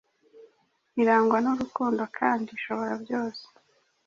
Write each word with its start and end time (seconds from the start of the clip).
irangwa 1.01 1.37
n’urukundo 1.43 2.03
kandi 2.17 2.47
ishobora 2.57 2.93
byose, 3.03 3.43